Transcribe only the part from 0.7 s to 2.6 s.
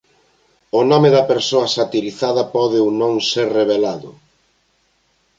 O nome da persoa satirizada